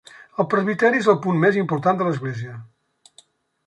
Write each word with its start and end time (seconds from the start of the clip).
El 0.43 0.47
presbiteri 0.53 1.03
és 1.05 1.11
el 1.13 1.21
punt 1.27 1.39
més 1.45 1.61
important 1.65 2.01
de 2.03 2.11
l'església. 2.11 2.61